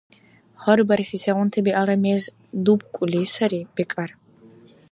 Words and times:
Гьар 0.61 0.79
бархӀи 0.87 1.17
сегъунти-биалра 1.23 1.95
мез 2.03 2.23
дубкӀули 2.63 3.21
сари, 3.33 3.61
бикӀар. 3.75 4.11